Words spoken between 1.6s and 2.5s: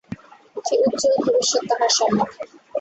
তাহার সম্মুখে!